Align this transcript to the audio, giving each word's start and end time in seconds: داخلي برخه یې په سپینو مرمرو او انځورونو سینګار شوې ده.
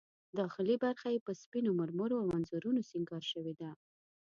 داخلي 0.39 0.75
برخه 0.85 1.07
یې 1.13 1.23
په 1.27 1.31
سپینو 1.41 1.71
مرمرو 1.79 2.21
او 2.23 2.27
انځورونو 2.37 2.81
سینګار 2.89 3.23
شوې 3.31 3.53
ده. 3.59 3.69